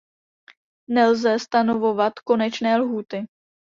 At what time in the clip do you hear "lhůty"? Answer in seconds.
2.77-3.25